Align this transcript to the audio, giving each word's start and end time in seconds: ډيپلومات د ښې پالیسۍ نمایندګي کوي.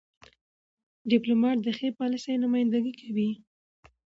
ډيپلومات 1.09 1.57
د 1.61 1.67
ښې 1.77 1.89
پالیسۍ 1.99 2.35
نمایندګي 2.43 2.93
کوي. 3.01 3.29